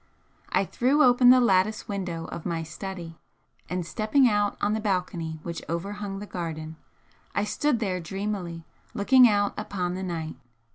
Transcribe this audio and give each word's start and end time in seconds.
I 0.51 0.65
threw 0.65 1.03
open 1.03 1.29
the 1.29 1.39
lattice 1.39 1.87
window 1.87 2.25
of 2.25 2.43
my 2.43 2.63
study 2.63 3.19
and 3.69 3.85
stepping 3.85 4.27
out 4.27 4.57
on 4.59 4.73
the 4.73 4.79
balcony 4.79 5.39
which 5.43 5.61
overhung 5.69 6.17
the 6.17 6.25
garden, 6.25 6.75
I 7.35 7.43
stood 7.43 7.77
there 7.77 7.99
dreamily 7.99 8.65
looking 8.95 9.29
out 9.29 9.53
upon 9.57 9.93
the 9.93 10.01
night. 10.01 10.37